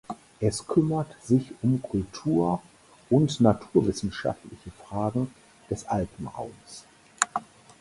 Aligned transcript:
Es 0.39 0.65
kümmert 0.67 1.15
sich 1.21 1.53
um 1.61 1.79
kultur- 1.79 2.63
und 3.11 3.39
naturwissenschaftliche 3.39 4.71
Fragen 4.83 5.31
des 5.69 5.85
Alpenraums. 5.85 6.85